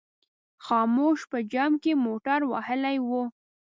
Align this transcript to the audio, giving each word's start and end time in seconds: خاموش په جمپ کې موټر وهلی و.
خاموش 0.65 1.19
په 1.31 1.37
جمپ 1.51 1.75
کې 1.83 1.93
موټر 2.05 2.39
وهلی 2.51 2.97
و. 3.07 3.09